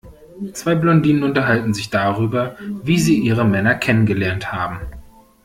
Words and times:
Zwei 0.53 0.73
Blondinen 0.73 1.21
unterhalten 1.21 1.75
sich 1.75 1.91
darüber, 1.91 2.55
wie 2.81 2.97
sie 2.97 3.19
ihre 3.19 3.45
Männer 3.45 3.75
kennengelernt 3.75 4.51
haben. 4.51 4.79